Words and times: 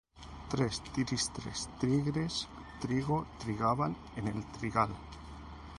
Tres 0.51 0.77
tristes 0.95 1.67
tigres 1.81 2.49
trigo 2.85 3.27
trigaban 3.37 3.95
en 4.15 4.29
el 4.29 4.43
trigal 4.53 4.89